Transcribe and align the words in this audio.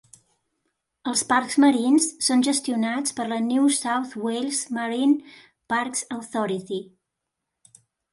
Els 1.09 1.19
parcs 1.31 1.57
marins 1.63 2.07
són 2.27 2.41
gestionats 2.47 3.15
per 3.19 3.25
la 3.33 3.37
New 3.49 3.67
South 3.75 4.15
Wales 4.23 4.61
Marine 4.79 5.35
Parks 5.75 6.03
Authority. 6.17 6.81